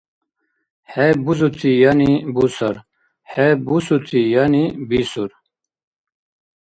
ХӀеб 0.91 1.17
бузути 1.25 1.71
яни 1.91 2.11
бусар, 2.35 2.75
хӀеб 3.31 3.59
бусути 3.67 4.21
яни 4.43 4.63
бисур. 4.89 5.31